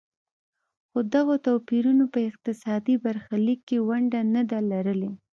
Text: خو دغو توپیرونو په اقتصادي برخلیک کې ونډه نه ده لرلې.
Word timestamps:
خو 0.89 0.99
دغو 1.13 1.35
توپیرونو 1.45 2.05
په 2.13 2.19
اقتصادي 2.29 2.95
برخلیک 3.05 3.59
کې 3.69 3.77
ونډه 3.87 4.21
نه 4.33 4.41
ده 4.49 4.59
لرلې. 4.71 5.11